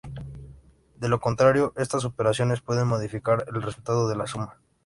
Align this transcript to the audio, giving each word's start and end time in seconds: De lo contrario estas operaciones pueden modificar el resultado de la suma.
De 0.95 1.07
lo 1.09 1.19
contrario 1.19 1.73
estas 1.77 2.05
operaciones 2.05 2.61
pueden 2.61 2.87
modificar 2.87 3.45
el 3.53 3.61
resultado 3.61 4.09
de 4.09 4.15
la 4.15 4.25
suma. 4.25 4.57